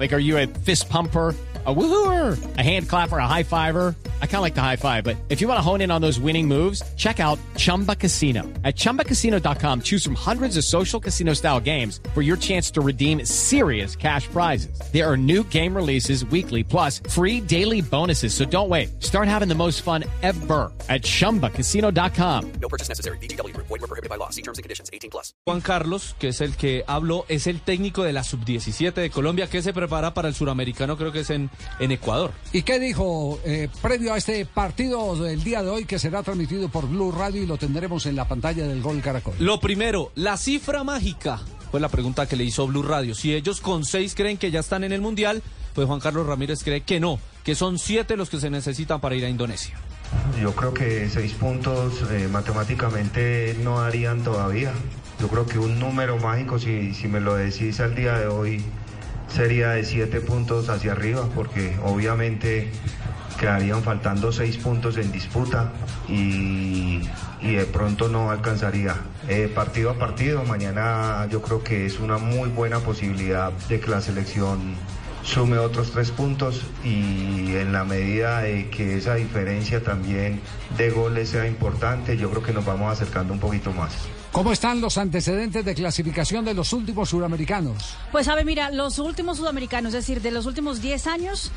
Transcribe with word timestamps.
Like, 0.00 0.14
are 0.14 0.18
you 0.18 0.38
a 0.38 0.46
fist 0.46 0.88
pumper? 0.88 1.36
a 1.66 1.74
woohooer, 1.74 2.56
a 2.56 2.62
hand 2.62 2.88
clapper, 2.88 3.18
a 3.18 3.26
high 3.26 3.42
fiver. 3.42 3.94
I 4.22 4.26
kind 4.26 4.36
of 4.36 4.42
like 4.42 4.54
the 4.54 4.62
high 4.62 4.76
five, 4.76 5.04
but 5.04 5.16
if 5.28 5.42
you 5.42 5.48
want 5.48 5.58
to 5.58 5.62
hone 5.62 5.82
in 5.82 5.90
on 5.90 6.00
those 6.00 6.18
winning 6.18 6.48
moves, 6.48 6.82
check 6.96 7.20
out 7.20 7.38
Chumba 7.56 7.94
Casino. 7.94 8.44
At 8.64 8.76
ChumbaCasino.com, 8.76 9.82
choose 9.82 10.02
from 10.02 10.14
hundreds 10.14 10.56
of 10.56 10.64
social 10.64 10.98
casino 10.98 11.34
style 11.34 11.60
games 11.60 12.00
for 12.14 12.22
your 12.22 12.38
chance 12.38 12.70
to 12.70 12.80
redeem 12.80 13.26
serious 13.26 13.94
cash 13.94 14.26
prizes. 14.28 14.80
There 14.90 15.06
are 15.06 15.18
new 15.18 15.44
game 15.44 15.76
releases 15.76 16.24
weekly, 16.24 16.64
plus 16.64 17.02
free 17.10 17.42
daily 17.42 17.82
bonuses. 17.82 18.32
So 18.32 18.46
don't 18.46 18.70
wait. 18.70 19.02
Start 19.02 19.28
having 19.28 19.48
the 19.48 19.54
most 19.54 19.82
fun 19.82 20.04
ever 20.22 20.72
at 20.88 21.02
ChumbaCasino.com. 21.02 22.52
No 22.52 22.68
purchase 22.70 22.88
necessary. 22.88 23.18
BGW. 23.18 23.54
Void 23.54 23.68
were 23.68 23.78
prohibited 23.80 24.08
by 24.08 24.16
law. 24.16 24.30
See 24.30 24.42
terms 24.42 24.56
and 24.56 24.62
conditions. 24.62 24.88
18 24.94 25.10
plus. 25.10 25.34
Juan 25.44 25.60
Carlos, 25.60 26.14
que 26.18 26.28
es 26.28 26.40
el 26.40 26.56
que 26.56 26.84
habló, 26.86 27.26
es 27.28 27.46
el 27.46 27.60
técnico 27.60 28.02
de 28.02 28.14
la 28.14 28.24
Sub-17 28.24 28.94
de 28.94 29.10
Colombia, 29.10 29.46
que 29.46 29.60
se 29.60 29.74
prepara 29.74 29.89
para 29.90 30.28
el 30.28 30.34
suramericano, 30.34 30.96
creo 30.96 31.12
que 31.12 31.20
es 31.20 31.30
en 31.30 31.50
en 31.78 31.90
Ecuador. 31.92 32.32
¿Y 32.52 32.62
qué 32.62 32.78
dijo 32.78 33.40
eh, 33.44 33.68
previo 33.82 34.14
a 34.14 34.18
este 34.18 34.44
partido 34.46 35.16
del 35.16 35.42
día 35.42 35.62
de 35.62 35.70
hoy 35.70 35.84
que 35.84 35.98
será 35.98 36.22
transmitido 36.22 36.68
por 36.68 36.88
Blue 36.88 37.12
Radio 37.12 37.42
y 37.42 37.46
lo 37.46 37.56
tendremos 37.56 38.06
en 38.06 38.16
la 38.16 38.26
pantalla 38.26 38.66
del 38.66 38.82
Gol 38.82 39.00
Caracol? 39.02 39.34
Lo 39.38 39.60
primero, 39.60 40.12
la 40.14 40.36
cifra 40.36 40.84
mágica. 40.84 41.40
Fue 41.70 41.78
la 41.80 41.88
pregunta 41.88 42.26
que 42.26 42.34
le 42.36 42.44
hizo 42.44 42.66
Blue 42.66 42.82
Radio. 42.82 43.14
Si 43.14 43.32
ellos 43.32 43.60
con 43.60 43.84
seis 43.84 44.14
creen 44.16 44.38
que 44.38 44.50
ya 44.50 44.60
están 44.60 44.82
en 44.82 44.92
el 44.92 45.00
Mundial, 45.00 45.42
pues 45.74 45.86
Juan 45.86 46.00
Carlos 46.00 46.26
Ramírez 46.26 46.64
cree 46.64 46.80
que 46.80 46.98
no, 46.98 47.20
que 47.44 47.54
son 47.54 47.78
siete 47.78 48.16
los 48.16 48.28
que 48.28 48.40
se 48.40 48.50
necesitan 48.50 49.00
para 49.00 49.14
ir 49.14 49.24
a 49.24 49.28
Indonesia. 49.28 49.78
Yo 50.42 50.52
creo 50.52 50.74
que 50.74 51.08
seis 51.08 51.32
puntos 51.34 51.94
eh, 52.10 52.28
matemáticamente 52.30 53.56
no 53.62 53.80
harían 53.80 54.24
todavía. 54.24 54.72
Yo 55.20 55.28
creo 55.28 55.46
que 55.46 55.58
un 55.58 55.78
número 55.78 56.16
mágico, 56.18 56.58
si, 56.58 56.92
si 56.94 57.06
me 57.06 57.20
lo 57.20 57.36
decís 57.36 57.78
al 57.78 57.94
día 57.94 58.18
de 58.18 58.26
hoy, 58.26 58.64
sería 59.30 59.70
de 59.70 59.84
siete 59.84 60.20
puntos 60.20 60.68
hacia 60.68 60.92
arriba, 60.92 61.28
porque 61.34 61.76
obviamente 61.82 62.70
quedarían 63.38 63.82
faltando 63.82 64.32
seis 64.32 64.58
puntos 64.58 64.98
en 64.98 65.10
disputa 65.12 65.72
y, 66.08 67.00
de 67.40 67.64
pronto 67.72 68.08
no 68.08 68.30
alcanzaría. 68.30 68.96
Eh, 69.28 69.50
partido 69.52 69.90
a 69.90 69.94
partido, 69.94 70.44
mañana 70.44 71.26
yo 71.30 71.40
creo 71.40 71.64
que 71.64 71.86
es 71.86 72.00
una 72.00 72.18
muy 72.18 72.50
buena 72.50 72.80
posibilidad 72.80 73.50
de 73.68 73.80
que 73.80 73.90
la 73.90 74.00
selección 74.02 74.74
sume 75.24 75.58
otros 75.58 75.90
tres 75.90 76.10
puntos 76.10 76.62
y 76.84 77.54
en 77.56 77.72
la 77.72 77.84
medida 77.84 78.40
de 78.40 78.70
que 78.70 78.96
esa 78.96 79.14
diferencia 79.14 79.82
también 79.82 80.40
de 80.76 80.90
goles 80.90 81.30
sea 81.30 81.46
importante, 81.46 82.16
yo 82.16 82.30
creo 82.30 82.42
que 82.42 82.52
nos 82.52 82.64
vamos 82.64 82.92
acercando 82.92 83.32
un 83.32 83.40
poquito 83.40 83.72
más. 83.72 83.92
¿Cómo 84.32 84.52
están 84.52 84.80
los 84.80 84.96
antecedentes 84.96 85.64
de 85.64 85.74
clasificación 85.74 86.44
de 86.44 86.54
los 86.54 86.72
últimos 86.72 87.08
sudamericanos? 87.08 87.96
Pues 88.12 88.26
sabe, 88.26 88.44
mira, 88.44 88.70
los 88.70 89.00
últimos 89.00 89.38
sudamericanos, 89.38 89.92
es 89.92 90.06
decir, 90.06 90.22
de 90.22 90.30
los 90.30 90.46
últimos 90.46 90.80
10 90.80 91.06
años, 91.08 91.50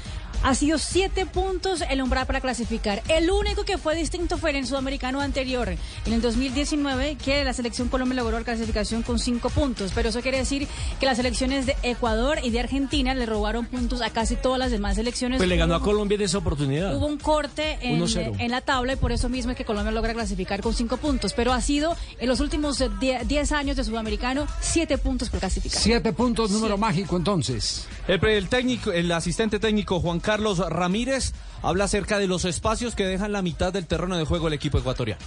ha 0.44 0.55
sido 0.55 0.77
7 0.77 1.25
puntos 1.25 1.83
el 1.89 2.02
umbral 2.02 2.27
para 2.27 2.41
clasificar. 2.41 3.02
El 3.08 3.31
único 3.31 3.63
que 3.63 3.77
fue 3.77 3.95
distinto 3.95 4.38
fue 4.38 4.49
en 4.52 4.58
el 4.58 4.67
sudamericano 4.67 5.22
anterior, 5.22 5.69
en 5.69 6.13
el 6.13 6.22
2019, 6.22 7.16
que 7.16 7.44
la 7.44 7.53
selección 7.53 7.88
Colombia 7.88 8.17
logró 8.17 8.38
la 8.38 8.45
clasificación 8.45 9.03
con 9.03 9.19
5 9.19 9.49
puntos. 9.49 9.91
Pero 9.95 10.09
eso 10.09 10.21
quiere 10.21 10.39
decir 10.39 10.67
que 10.99 11.05
las 11.05 11.17
selecciones 11.17 11.66
de 11.66 11.77
Ecuador 11.81 12.39
y 12.44 12.49
de 12.49 12.59
Argentina 12.59 13.16
le 13.16 13.25
robaron 13.25 13.66
puntos 13.66 14.02
a 14.02 14.09
casi 14.09 14.36
todas 14.36 14.59
las 14.59 14.69
demás 14.69 14.95
selecciones. 14.95 15.38
Pues 15.38 15.49
le 15.49 15.55
ganó 15.55 15.75
a 15.75 15.81
Colombia 15.81 16.16
en 16.16 16.21
esa 16.21 16.39
oportunidad. 16.39 16.95
Hubo 16.95 17.05
un 17.05 17.17
corte 17.17 17.77
en, 17.81 18.03
en 18.39 18.52
la 18.52 18.61
tabla 18.61 18.94
y 18.94 18.95
por 18.97 19.14
eso 19.14 19.30
mismo 19.30 19.52
es 19.52 19.58
que 19.58 19.66
Colombia 19.66 19.91
logra 19.91 20.14
clasificar 20.14 20.61
con 20.61 20.73
5 20.73 20.97
puntos. 20.97 21.33
Pero 21.33 21.53
ha 21.53 21.61
sido 21.61 21.95
en 22.19 22.27
los 22.27 22.41
últimos 22.41 22.83
10 22.99 23.52
años 23.53 23.77
de 23.77 23.83
sudamericano, 23.86 24.45
7 24.59 24.97
puntos 24.97 25.30
por 25.30 25.39
clasificar. 25.39 25.81
7 25.81 26.11
puntos, 26.11 26.52
número 26.52 26.77
mágico 26.77 27.16
entonces. 27.16 27.88
El, 28.08 28.49
técnico, 28.49 28.91
el 28.91 29.09
asistente 29.14 29.59
técnico 29.59 30.02
Juan 30.02 30.19
Carlos 30.19 30.33
Ramírez 30.70 31.34
habla 31.61 31.86
acerca 31.86 32.20
de 32.20 32.27
los 32.27 32.45
espacios 32.45 32.95
que 32.95 33.05
dejan 33.05 33.32
la 33.32 33.42
mitad 33.42 33.71
del 33.73 33.88
terreno 33.88 34.17
de 34.17 34.26
juego 34.26 34.48
el 34.48 34.54
equipo 34.54 34.77
ecuatoriano. 34.77 35.21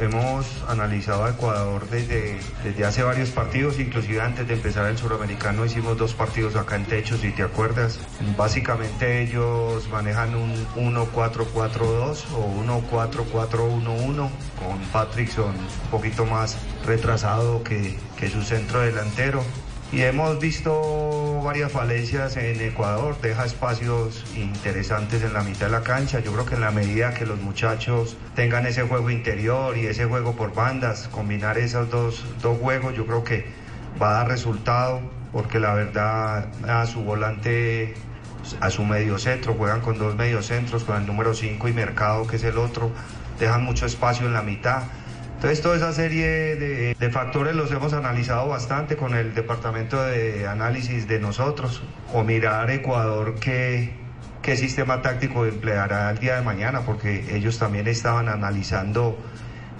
Hemos 0.00 0.46
analizado 0.68 1.24
a 1.24 1.30
Ecuador 1.30 1.88
desde, 1.88 2.40
desde 2.64 2.84
hace 2.84 3.04
varios 3.04 3.30
partidos, 3.30 3.78
inclusive 3.78 4.20
antes 4.20 4.48
de 4.48 4.54
empezar 4.54 4.86
el 4.86 4.98
suramericano 4.98 5.64
hicimos 5.64 5.96
dos 5.96 6.14
partidos 6.14 6.56
acá 6.56 6.74
en 6.74 6.84
Techo, 6.84 7.16
si 7.16 7.30
te 7.30 7.44
acuerdas. 7.44 8.00
Básicamente 8.36 9.22
ellos 9.22 9.88
manejan 9.90 10.34
un 10.34 10.52
1-4-4-2 10.74 12.24
o 12.34 12.90
1-4-4-1-1 12.90 14.16
con 14.16 14.78
Patrickson 14.92 15.54
un 15.54 15.90
poquito 15.90 16.26
más 16.26 16.56
retrasado 16.84 17.62
que, 17.62 17.96
que 18.16 18.28
su 18.28 18.42
centro 18.42 18.80
delantero 18.80 19.44
y 19.94 20.02
hemos 20.02 20.40
visto 20.40 21.40
varias 21.44 21.70
falencias 21.70 22.36
en 22.36 22.60
Ecuador, 22.60 23.16
deja 23.22 23.44
espacios 23.44 24.24
interesantes 24.34 25.22
en 25.22 25.32
la 25.32 25.42
mitad 25.42 25.66
de 25.66 25.72
la 25.72 25.82
cancha. 25.82 26.18
Yo 26.18 26.32
creo 26.32 26.44
que 26.46 26.56
en 26.56 26.62
la 26.62 26.72
medida 26.72 27.14
que 27.14 27.24
los 27.24 27.40
muchachos 27.40 28.16
tengan 28.34 28.66
ese 28.66 28.82
juego 28.82 29.10
interior 29.10 29.76
y 29.76 29.86
ese 29.86 30.06
juego 30.06 30.34
por 30.34 30.52
bandas, 30.52 31.06
combinar 31.06 31.58
esos 31.58 31.90
dos, 31.90 32.24
dos 32.42 32.58
juegos, 32.58 32.96
yo 32.96 33.06
creo 33.06 33.22
que 33.22 33.46
va 34.02 34.10
a 34.10 34.12
dar 34.14 34.28
resultado, 34.28 35.00
porque 35.32 35.60
la 35.60 35.74
verdad 35.74 36.48
a 36.66 36.86
su 36.86 37.04
volante, 37.04 37.94
a 38.60 38.70
su 38.70 38.84
medio 38.84 39.20
centro, 39.20 39.54
juegan 39.54 39.80
con 39.80 39.96
dos 39.96 40.16
mediocentros, 40.16 40.82
con 40.82 40.96
el 40.96 41.06
número 41.06 41.34
5 41.34 41.68
y 41.68 41.72
Mercado, 41.72 42.26
que 42.26 42.34
es 42.34 42.42
el 42.42 42.58
otro, 42.58 42.90
dejan 43.38 43.62
mucho 43.62 43.86
espacio 43.86 44.26
en 44.26 44.32
la 44.32 44.42
mitad. 44.42 44.82
Entonces, 45.44 45.62
toda 45.62 45.76
esa 45.76 45.92
serie 45.92 46.56
de, 46.56 47.10
factores 47.10 47.54
los 47.54 47.70
hemos 47.70 47.92
analizado 47.92 48.48
bastante 48.48 48.96
con 48.96 49.14
el 49.14 49.34
departamento 49.34 50.02
de 50.02 50.46
análisis 50.46 51.06
de 51.06 51.20
nosotros, 51.20 51.82
o 52.14 52.24
mirar 52.24 52.70
Ecuador 52.70 53.34
qué, 53.38 53.92
qué 54.40 54.56
sistema 54.56 55.02
táctico 55.02 55.44
empleará 55.44 56.10
el 56.10 56.18
día 56.18 56.36
de 56.36 56.40
mañana, 56.40 56.86
porque 56.86 57.36
ellos 57.36 57.58
también 57.58 57.86
estaban 57.88 58.30
analizando 58.30 59.18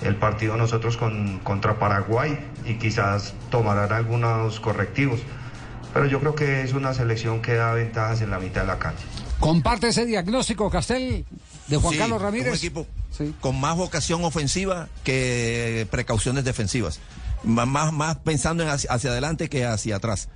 el 0.02 0.16
partido 0.16 0.58
nosotros 0.58 0.98
con, 0.98 1.38
contra 1.38 1.78
Paraguay 1.78 2.38
y 2.66 2.74
quizás 2.74 3.32
tomarán 3.50 3.90
algunos 3.90 4.60
correctivos. 4.60 5.20
Pero 5.94 6.04
yo 6.04 6.20
creo 6.20 6.34
que 6.34 6.60
es 6.60 6.74
una 6.74 6.92
selección 6.92 7.40
que 7.40 7.54
da 7.54 7.72
ventajas 7.72 8.20
en 8.20 8.28
la 8.28 8.38
mitad 8.38 8.60
de 8.60 8.66
la 8.66 8.78
cancha. 8.78 9.04
¿Comparte 9.40 9.88
ese 9.88 10.04
diagnóstico, 10.04 10.68
Castel, 10.68 11.24
de 11.68 11.76
Juan 11.78 11.96
Carlos 11.96 12.20
Ramírez? 12.20 12.50
Un 12.50 12.56
equipo 12.58 12.86
con 13.40 13.60
más 13.60 13.76
vocación 13.76 14.24
ofensiva 14.24 14.88
que 15.02 15.86
precauciones 15.90 16.44
defensivas. 16.44 17.00
Más, 17.42 17.92
más 17.92 18.16
pensando 18.18 18.62
en 18.62 18.70
hacia, 18.70 18.90
adelante 18.90 19.48
que 19.48 19.66
hacia 19.66 19.96
atrás. 19.96 20.28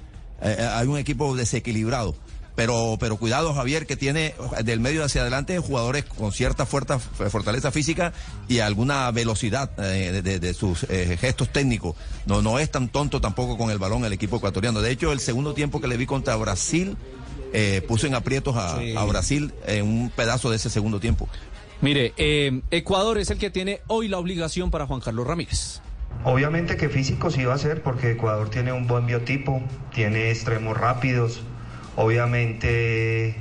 Eh, 0.43 0.57
eh, 0.59 0.63
hay 0.63 0.87
un 0.87 0.99
equipo 0.99 1.35
desequilibrado. 1.35 2.15
Pero, 2.55 2.97
pero 2.99 3.17
cuidado, 3.17 3.55
Javier, 3.55 3.87
que 3.87 3.97
tiene 3.97 4.35
del 4.65 4.81
medio 4.81 5.05
hacia 5.05 5.21
adelante 5.21 5.61
jugadores 5.61 6.05
con 6.05 6.33
cierta 6.33 6.67
fuerza, 6.67 6.99
fortaleza 6.99 7.71
física 7.71 8.13
y 8.49 8.59
alguna 8.59 9.09
velocidad 9.13 9.71
eh, 9.79 10.23
de, 10.23 10.55
sus 10.55 10.81
gestos 11.21 11.53
técnicos. 11.53 11.95
No, 12.27 12.43
no 12.43 12.59
es 12.59 12.69
tan 12.69 12.89
tonto 12.89 13.21
tampoco 13.21 13.57
con 13.57 13.71
el 13.71 13.79
balón 13.79 14.05
el 14.05 14.13
equipo 14.13 14.39
ecuatoriano. 14.39 14.81
De 14.81 14.91
hecho, 14.91 15.13
el 15.13 15.21
segundo 15.21 15.55
tiempo 15.55 15.81
que 15.81 15.87
le 15.87 15.97
vi 15.97 16.07
contra 16.07 16.35
Brasil 16.35 16.97
puso 17.87 18.09
en 18.09 18.17
aprietos 18.17 18.57
a, 18.57 18.81
a 18.97 19.05
Brasil 19.05 19.55
en 19.69 19.87
un 19.87 20.11
pedazo 20.11 20.51
de 20.51 20.57
ese 20.57 20.69
segundo 20.69 20.99
tiempo. 20.99 21.29
Mire, 21.81 22.13
eh, 22.17 22.61
Ecuador 22.73 23.19
es 23.19 23.31
el 23.31 23.39
que 23.39 23.51
tiene 23.51 23.81
hoy 23.87 24.09
la 24.09 24.19
obligación 24.19 24.71
para 24.71 24.87
Juan 24.87 25.01
Carlos 25.01 25.27
Ramírez. 25.27 25.81
Obviamente 26.25 26.77
que 26.77 26.89
físico 26.89 27.31
sí 27.31 27.45
va 27.45 27.55
a 27.55 27.59
ser 27.59 27.83
porque 27.83 28.13
Ecuador 28.13 28.51
tiene 28.51 28.73
un 28.73 28.89
buen 28.89 29.07
biotipo, 29.07 29.63
tiene 29.95 30.31
extremos 30.31 30.77
rápidos. 30.77 31.43
Obviamente 31.95 33.37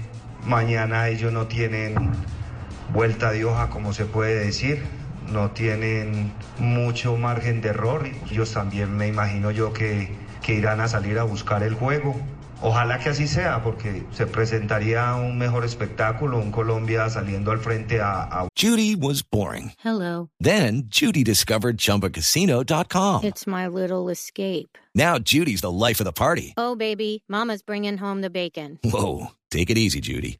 mañana 0.46 1.10
ellos 1.10 1.34
no 1.34 1.48
tienen 1.48 1.96
vuelta 2.94 3.32
de 3.32 3.44
hoja 3.44 3.70
como 3.70 3.94
se 3.94 4.06
puede 4.06 4.46
decir, 4.46 4.84
no 5.32 5.52
tienen 5.52 6.32
mucho 6.60 7.18
margen 7.18 7.62
de 7.62 7.70
error. 7.70 8.08
Ellos 8.30 8.54
también 8.54 8.96
me 8.96 9.08
imagino 9.08 9.50
yo 9.50 9.74
que, 9.74 10.12
que 10.44 10.54
irán 10.54 10.80
a 10.80 10.88
salir 10.88 11.18
a 11.18 11.24
buscar 11.24 11.64
el 11.64 11.74
juego. 11.74 12.16
Ojalá 12.62 12.98
que 13.00 13.10
así 13.10 13.28
sea, 13.28 13.64
porque 13.64 14.04
se 14.12 14.26
presentaría 14.26 15.16
un 15.16 15.38
mejor 15.38 15.64
espectáculo, 15.64 16.40
un 16.40 16.52
Colombia 16.52 17.10
saliendo 17.10 17.52
al 17.52 17.60
frente 17.60 18.02
a, 18.02 18.24
a... 18.24 18.48
Judy 18.56 18.96
was 18.96 19.22
boring. 19.22 19.74
Hello. 19.84 20.30
Then 20.40 20.84
Judy 20.90 21.24
discovered 21.24 21.78
ChumbaCasino.com. 21.78 23.24
It's 23.24 23.46
my 23.46 23.68
little 23.68 24.10
escape. 24.10 24.78
Now 24.96 25.20
Judy's 25.20 25.62
the 25.62 25.72
life 25.72 26.00
of 26.00 26.06
the 26.06 26.14
party. 26.14 26.54
Oh, 26.58 26.76
baby, 26.76 27.24
mama's 27.30 27.62
bringing 27.62 27.98
home 27.98 28.22
the 28.22 28.32
bacon. 28.32 28.80
Whoa, 28.84 29.28
take 29.52 29.70
it 29.70 29.78
easy, 29.78 30.02
Judy. 30.02 30.40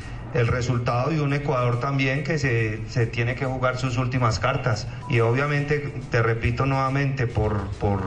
el 0.33 0.47
resultado 0.47 1.09
de 1.09 1.21
un 1.21 1.33
Ecuador 1.33 1.79
también 1.79 2.23
que 2.23 2.37
se, 2.37 2.81
se, 2.87 3.05
tiene 3.05 3.35
que 3.35 3.45
jugar 3.45 3.77
sus 3.77 3.97
últimas 3.97 4.39
cartas. 4.39 4.87
Y 5.09 5.19
obviamente, 5.19 5.93
te 6.09 6.21
repito 6.21 6.65
nuevamente, 6.65 7.27
por, 7.27 7.67
por 7.79 8.01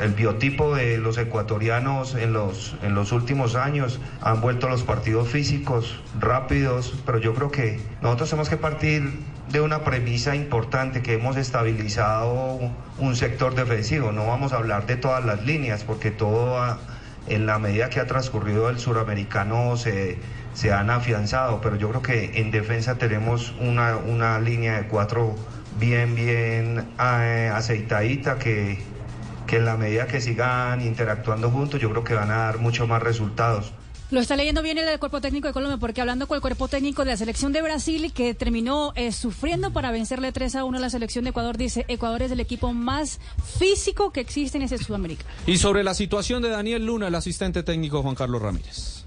el 0.00 0.12
biotipo 0.12 0.74
de 0.74 0.98
los 0.98 1.18
ecuatorianos 1.18 2.14
en 2.14 2.32
los, 2.32 2.76
en 2.82 2.94
los 2.94 3.12
últimos 3.12 3.54
años, 3.54 4.00
han 4.20 4.40
vuelto 4.40 4.68
los 4.68 4.82
partidos 4.82 5.28
físicos 5.28 6.00
rápidos, 6.18 6.94
pero 7.06 7.18
yo 7.18 7.34
creo 7.34 7.50
que 7.50 7.80
nosotros 8.02 8.30
tenemos 8.30 8.48
que 8.48 8.56
partir 8.56 9.20
de 9.50 9.60
una 9.60 9.82
premisa 9.82 10.36
importante 10.36 11.02
que 11.02 11.14
hemos 11.14 11.36
estabilizado 11.36 12.58
un 12.98 13.16
sector 13.16 13.54
defensivo. 13.54 14.12
No 14.12 14.26
vamos 14.26 14.52
a 14.52 14.56
hablar 14.56 14.86
de 14.86 14.96
todas 14.96 15.24
las 15.24 15.44
líneas 15.44 15.84
porque 15.84 16.10
todo 16.10 16.78
en 17.26 17.46
la 17.46 17.58
medida 17.58 17.90
que 17.90 18.00
ha 18.00 18.06
transcurrido 18.06 18.68
el 18.70 18.78
suramericano 18.78 19.76
se, 19.76 20.18
se 20.54 20.72
han 20.72 20.90
afianzado, 20.90 21.60
pero 21.60 21.76
yo 21.76 21.88
creo 21.90 22.02
que 22.02 22.40
en 22.40 22.50
defensa 22.50 22.96
tenemos 22.96 23.54
una, 23.60 23.96
una 23.96 24.38
línea 24.40 24.78
de 24.80 24.88
cuatro 24.88 25.34
bien, 25.78 26.14
bien 26.14 26.88
eh, 27.00 27.50
aceitadita 27.54 28.38
que, 28.38 28.78
que 29.46 29.56
en 29.56 29.64
la 29.64 29.76
medida 29.76 30.06
que 30.06 30.20
sigan 30.20 30.80
interactuando 30.80 31.50
juntos 31.50 31.80
yo 31.80 31.90
creo 31.90 32.04
que 32.04 32.14
van 32.14 32.30
a 32.30 32.36
dar 32.38 32.58
mucho 32.58 32.86
más 32.86 33.02
resultados. 33.02 33.72
Lo 34.10 34.20
está 34.20 34.36
leyendo 34.36 34.62
bien 34.62 34.78
el 34.78 34.98
cuerpo 34.98 35.20
técnico 35.20 35.48
de 35.48 35.52
Colombia, 35.52 35.76
porque 35.76 36.00
hablando 36.00 36.26
con 36.26 36.36
el 36.36 36.40
cuerpo 36.40 36.66
técnico 36.66 37.04
de 37.04 37.10
la 37.10 37.16
selección 37.18 37.52
de 37.52 37.60
Brasil, 37.60 38.10
que 38.14 38.32
terminó 38.32 38.94
eh, 38.96 39.12
sufriendo 39.12 39.70
para 39.70 39.90
vencerle 39.90 40.32
3 40.32 40.56
a 40.56 40.64
1 40.64 40.78
a 40.78 40.80
la 40.80 40.88
selección 40.88 41.24
de 41.24 41.30
Ecuador, 41.30 41.58
dice, 41.58 41.84
Ecuador 41.88 42.22
es 42.22 42.30
el 42.30 42.40
equipo 42.40 42.72
más 42.72 43.20
físico 43.58 44.10
que 44.10 44.20
existe 44.20 44.56
en 44.56 44.64
ese 44.64 44.78
Sudamérica. 44.78 45.26
Y 45.46 45.58
sobre 45.58 45.84
la 45.84 45.92
situación 45.92 46.40
de 46.40 46.48
Daniel 46.48 46.86
Luna, 46.86 47.08
el 47.08 47.14
asistente 47.14 47.62
técnico 47.62 48.02
Juan 48.02 48.14
Carlos 48.14 48.40
Ramírez. 48.40 49.04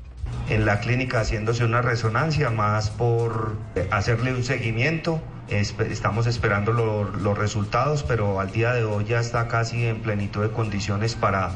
En 0.49 0.67
la 0.67 0.81
clínica 0.81 1.21
haciéndose 1.21 1.65
una 1.65 1.81
resonancia, 1.81 2.51
más 2.51 2.91
por 2.91 3.57
hacerle 3.89 4.35
un 4.35 4.43
seguimiento. 4.43 5.19
estamos 5.49 6.27
esperando 6.27 6.73
los 6.73 7.37
resultados, 7.39 8.03
pero 8.03 8.39
al 8.39 8.51
día 8.51 8.73
de 8.73 8.83
hoy 8.83 9.05
ya 9.05 9.19
está 9.19 9.47
casi 9.47 9.83
en 9.83 10.03
plenitud 10.03 10.43
de 10.43 10.51
condiciones 10.51 11.15
para 11.15 11.51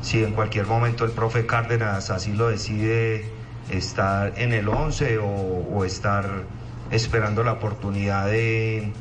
si 0.00 0.22
en 0.22 0.32
cualquier 0.32 0.66
momento 0.66 1.04
el 1.04 1.12
profe 1.12 1.46
Cárdenas 1.46 2.10
así 2.10 2.32
lo 2.32 2.48
decide 2.48 3.26
estar 3.70 4.32
en 4.36 4.52
el 4.52 4.68
11 4.68 5.18
o, 5.18 5.84
estar 5.84 6.44
esperando 6.90 7.44
la 7.44 7.52
oportunidad 7.52 8.26
de, 8.26 8.92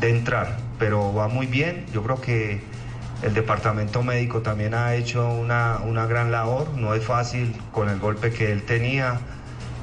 entrar. 0.00 0.58
Pero 0.78 1.12
va 1.12 1.28
muy 1.28 1.46
bien, 1.46 1.86
yo 1.92 2.02
creo 2.02 2.20
que 2.20 2.60
el 3.22 3.34
departamento 3.34 4.02
médico 4.02 4.42
también 4.42 4.74
ha 4.74 4.94
hecho 4.94 5.28
una, 5.28 6.06
gran 6.06 6.30
labor, 6.30 6.68
no 6.76 6.94
es 6.94 7.04
fácil 7.04 7.54
con 7.72 7.88
el 7.88 7.98
golpe 7.98 8.30
que 8.30 8.52
él 8.52 8.62
tenía. 8.62 9.20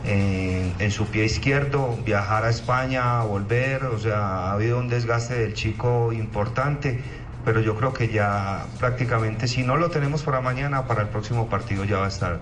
En, 0.08 0.72
en, 0.78 0.92
su 0.92 1.08
pie 1.08 1.26
izquierdo, 1.26 1.98
viajar 2.06 2.46
a 2.46 2.52
España, 2.52 3.24
volver, 3.24 3.86
o 3.86 3.98
sea, 3.98 4.20
ha 4.20 4.52
habido 4.52 4.78
un 4.78 4.88
desgaste 4.88 5.34
del 5.34 5.56
chico 5.56 6.14
importante, 6.14 7.02
pero 7.46 7.62
yo 7.62 7.76
creo 7.78 7.94
que 7.94 8.12
ya 8.12 8.66
prácticamente 8.80 9.48
si 9.48 9.64
no 9.64 9.78
lo 9.78 9.90
tenemos 9.90 10.24
para 10.24 10.42
mañana, 10.42 10.88
para 10.88 11.04
el 11.04 11.10
próximo 11.10 11.48
partido 11.48 11.86
ya 11.86 11.98
va 11.98 12.06
a 12.06 12.10
estar. 12.10 12.42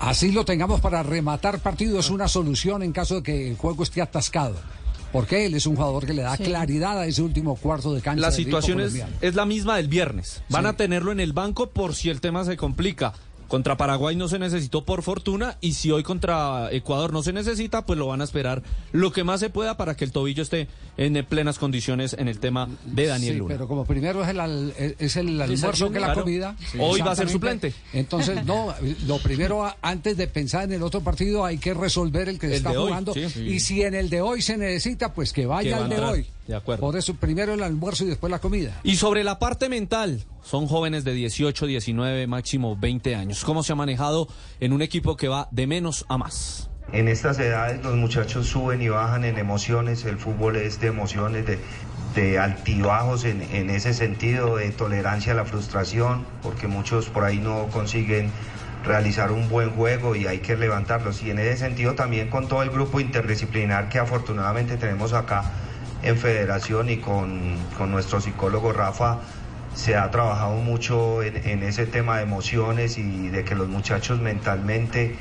Así 0.00 0.32
lo 0.32 0.44
tengamos 0.44 0.80
para 0.80 1.02
rematar 1.02 1.60
partido 1.60 2.00
es 2.00 2.10
una 2.10 2.26
solución 2.26 2.82
en 2.82 2.92
caso 2.92 3.16
de 3.16 3.22
que 3.22 3.48
el 3.50 3.56
juego 3.56 3.82
esté 3.82 4.02
atascado. 4.02 4.56
Porque 5.12 5.46
él 5.46 5.54
es 5.54 5.66
un 5.66 5.76
jugador 5.76 6.06
que 6.06 6.12
le 6.12 6.22
da 6.22 6.36
claridad 6.36 6.98
a 6.98 7.06
ese 7.06 7.22
último 7.22 7.54
cuarto 7.54 7.94
de 7.94 8.00
cancha. 8.00 8.20
La 8.20 8.32
situación 8.32 8.80
es, 8.80 8.96
es, 9.20 9.34
la 9.36 9.46
misma 9.46 9.76
del 9.76 9.86
viernes. 9.86 10.42
Van 10.48 10.66
a 10.66 10.72
tenerlo 10.72 11.12
en 11.12 11.20
el 11.20 11.32
banco 11.32 11.70
por 11.70 11.94
si 11.94 12.10
el 12.10 12.20
tema 12.20 12.44
se 12.44 12.56
complica. 12.56 13.12
Contra 13.48 13.76
Paraguay 13.76 14.16
no 14.16 14.28
se 14.28 14.38
necesitó 14.38 14.84
por 14.84 15.02
fortuna 15.02 15.56
y 15.60 15.74
si 15.74 15.90
hoy 15.90 16.02
contra 16.02 16.68
Ecuador 16.72 17.12
no 17.12 17.22
se 17.22 17.32
necesita, 17.32 17.84
pues 17.86 17.98
lo 17.98 18.06
van 18.06 18.20
a 18.20 18.24
esperar 18.24 18.62
lo 18.92 19.12
que 19.12 19.24
más 19.24 19.40
se 19.40 19.50
pueda 19.50 19.76
para 19.76 19.96
que 19.96 20.04
el 20.04 20.12
tobillo 20.12 20.42
esté 20.42 20.68
en 20.96 21.24
plenas 21.26 21.58
condiciones 21.58 22.14
en 22.18 22.28
el 22.28 22.38
tema 22.38 22.68
de 22.84 23.06
Daniel 23.06 23.38
sí, 23.38 23.44
Pero 23.48 23.68
como 23.68 23.84
primero 23.84 24.22
es 24.22 24.28
el, 24.28 24.94
es 24.98 25.16
el 25.16 25.40
almuerzo 25.40 25.90
que 25.90 26.00
la 26.00 26.14
comida. 26.14 26.56
Hoy 26.78 27.00
va 27.00 27.12
a 27.12 27.16
ser 27.16 27.28
suplente. 27.28 27.74
Entonces, 27.92 28.44
no, 28.44 28.74
lo 29.06 29.18
primero 29.18 29.72
antes 29.82 30.16
de 30.16 30.26
pensar 30.26 30.64
en 30.64 30.72
el 30.72 30.82
otro 30.82 31.00
partido 31.00 31.44
hay 31.44 31.58
que 31.58 31.74
resolver 31.74 32.28
el 32.28 32.38
que 32.38 32.48
se 32.48 32.56
está 32.56 32.74
jugando. 32.74 33.14
y 33.16 33.60
si 33.60 33.82
en 33.82 33.94
el 33.94 34.10
de 34.10 34.20
hoy 34.20 34.42
se 34.42 34.56
necesita, 34.56 35.12
pues 35.12 35.32
que 35.32 35.46
vaya 35.46 35.78
al 35.78 35.88
de 35.88 36.00
hoy. 36.00 36.26
De 36.46 36.54
acuerdo. 36.54 36.82
Por 36.82 36.96
eso 36.96 37.14
primero 37.14 37.54
el 37.54 37.62
almuerzo 37.62 38.04
y 38.04 38.08
después 38.08 38.30
la 38.30 38.38
comida. 38.38 38.78
Y 38.82 38.96
sobre 38.96 39.24
la 39.24 39.38
parte 39.38 39.68
mental, 39.68 40.24
son 40.42 40.66
jóvenes 40.66 41.04
de 41.04 41.14
18, 41.14 41.66
19, 41.66 42.26
máximo 42.26 42.76
20 42.76 43.14
años. 43.14 43.44
¿Cómo 43.44 43.62
se 43.62 43.72
ha 43.72 43.76
manejado 43.76 44.28
en 44.60 44.72
un 44.72 44.82
equipo 44.82 45.16
que 45.16 45.28
va 45.28 45.48
de 45.50 45.66
menos 45.66 46.04
a 46.08 46.18
más? 46.18 46.68
En 46.92 47.08
estas 47.08 47.38
edades 47.38 47.82
los 47.82 47.96
muchachos 47.96 48.46
suben 48.46 48.82
y 48.82 48.88
bajan 48.88 49.24
en 49.24 49.38
emociones, 49.38 50.04
el 50.04 50.18
fútbol 50.18 50.56
es 50.56 50.80
de 50.80 50.88
emociones, 50.88 51.46
de, 51.46 51.58
de 52.14 52.38
altibajos 52.38 53.24
en, 53.24 53.42
en, 53.42 53.70
ese 53.70 53.94
sentido, 53.94 54.56
de 54.56 54.70
tolerancia 54.70 55.32
a 55.32 55.36
la 55.36 55.46
frustración, 55.46 56.26
porque 56.42 56.68
muchos 56.68 57.08
por 57.08 57.24
ahí 57.24 57.38
no 57.38 57.68
consiguen 57.72 58.30
realizar 58.84 59.32
un 59.32 59.48
buen 59.48 59.70
juego 59.70 60.14
y 60.14 60.26
hay 60.26 60.38
que 60.38 60.56
levantarlos. 60.56 61.22
Y 61.22 61.30
en 61.30 61.38
ese 61.38 61.56
sentido 61.56 61.94
también 61.94 62.28
con 62.28 62.48
todo 62.48 62.62
el 62.62 62.70
grupo 62.70 63.00
interdisciplinar 63.00 63.88
que 63.88 63.98
afortunadamente 63.98 64.76
tenemos 64.76 65.14
acá 65.14 65.50
en 66.04 66.18
federación 66.18 66.90
y 66.90 66.98
con, 66.98 67.56
con 67.76 67.90
nuestro 67.90 68.20
psicólogo 68.20 68.72
Rafa, 68.72 69.20
se 69.74 69.96
ha 69.96 70.10
trabajado 70.10 70.54
mucho 70.56 71.22
en, 71.22 71.62
ese 71.62 71.86
tema 71.86 72.18
de 72.18 72.22
emociones 72.22 72.96
y 72.96 73.28
de 73.28 73.44
que 73.44 73.54
los 73.54 73.68
muchachos 73.68 74.20
mentalmente 74.20 75.16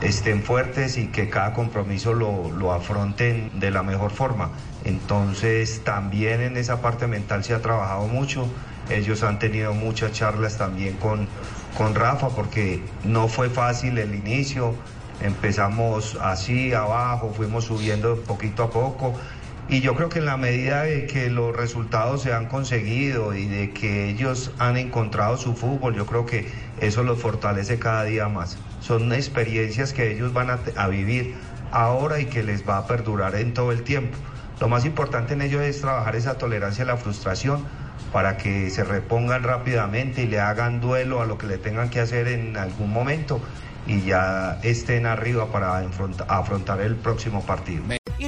estén 0.00 0.42
fuertes 0.42 0.96
y 0.96 1.08
que 1.08 1.28
cada 1.28 1.52
compromiso 1.52 2.14
lo, 2.14 2.72
afronten 2.72 3.50
de 3.58 3.70
la 3.70 3.82
mejor 3.82 4.12
forma. 4.12 4.50
Entonces 4.84 5.82
también 5.84 6.40
en 6.40 6.56
esa 6.56 6.80
parte 6.80 7.06
mental 7.06 7.42
se 7.42 7.54
ha 7.54 7.60
trabajado 7.60 8.06
mucho. 8.06 8.46
Ellos 8.90 9.22
han 9.22 9.38
tenido 9.38 9.74
muchas 9.74 10.12
charlas 10.12 10.56
también 10.56 10.96
con, 10.96 11.26
con 11.76 11.94
Rafa 11.94 12.28
porque 12.28 12.82
no 13.04 13.26
fue 13.26 13.50
fácil 13.50 13.98
el 13.98 14.14
inicio. 14.14 14.74
Empezamos 15.20 16.16
así 16.22 16.72
abajo, 16.72 17.32
fuimos 17.36 17.64
subiendo 17.64 18.16
poquito 18.22 18.64
a 18.64 18.70
poco 18.70 19.14
y 19.70 19.80
yo 19.82 19.94
creo 19.94 20.08
que 20.08 20.18
en 20.18 20.26
la 20.26 20.36
medida 20.36 20.82
de 20.82 21.06
que 21.06 21.30
los 21.30 21.56
resultados 21.56 22.22
se 22.22 22.32
han 22.32 22.46
conseguido 22.46 23.34
y 23.34 23.46
de 23.46 23.70
que 23.70 24.08
ellos 24.08 24.50
han 24.58 24.76
encontrado 24.76 25.36
su 25.36 25.54
fútbol, 25.54 25.94
yo 25.94 26.06
creo 26.06 26.26
que 26.26 26.50
eso 26.80 27.04
los 27.04 27.20
fortalece 27.20 27.78
cada 27.78 28.02
día 28.02 28.28
más. 28.28 28.58
Son 28.80 29.12
experiencias 29.12 29.92
que 29.92 30.10
ellos 30.10 30.32
van 30.32 30.50
a, 30.50 30.88
vivir 30.88 31.36
ahora 31.70 32.18
y 32.18 32.26
que 32.26 32.42
les 32.42 32.68
va 32.68 32.78
a 32.78 32.86
perdurar 32.88 33.36
en 33.36 33.54
todo 33.54 33.70
el 33.70 33.84
tiempo. 33.84 34.18
Lo 34.60 34.68
más 34.68 34.84
importante 34.84 35.34
en 35.34 35.42
ellos 35.42 35.62
es 35.62 35.80
trabajar 35.80 36.16
esa 36.16 36.36
tolerancia 36.36 36.82
a 36.82 36.88
la 36.88 36.96
frustración 36.96 37.64
para 38.12 38.38
que 38.38 38.70
se 38.70 38.82
repongan 38.82 39.44
rápidamente 39.44 40.22
y 40.22 40.26
le 40.26 40.40
hagan 40.40 40.80
duelo 40.80 41.22
a 41.22 41.26
lo 41.26 41.38
que 41.38 41.46
le 41.46 41.58
tengan 41.58 41.90
que 41.90 42.00
hacer 42.00 42.26
en 42.26 42.56
algún 42.56 42.92
momento 42.92 43.40
y 43.86 44.02
ya 44.02 44.58
estén 44.64 45.06
arriba 45.06 45.52
para 45.52 45.78
afrontar 46.28 46.80
el 46.80 46.96
próximo 46.96 47.46
partido. 47.46 47.99